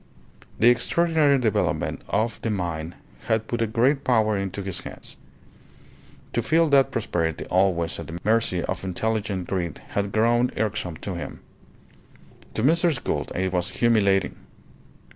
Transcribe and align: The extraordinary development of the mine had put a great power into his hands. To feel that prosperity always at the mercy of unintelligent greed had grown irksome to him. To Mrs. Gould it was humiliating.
The 0.57 0.69
extraordinary 0.69 1.37
development 1.37 2.01
of 2.09 2.41
the 2.41 2.49
mine 2.49 2.95
had 3.27 3.45
put 3.47 3.61
a 3.61 3.67
great 3.67 4.03
power 4.03 4.35
into 4.35 4.63
his 4.63 4.79
hands. 4.79 5.15
To 6.33 6.41
feel 6.41 6.69
that 6.69 6.89
prosperity 6.89 7.45
always 7.51 7.99
at 7.99 8.07
the 8.07 8.17
mercy 8.23 8.63
of 8.63 8.83
unintelligent 8.83 9.47
greed 9.47 9.79
had 9.89 10.11
grown 10.11 10.49
irksome 10.57 10.97
to 11.05 11.13
him. 11.13 11.41
To 12.55 12.63
Mrs. 12.63 13.03
Gould 13.03 13.31
it 13.35 13.53
was 13.53 13.69
humiliating. 13.69 14.37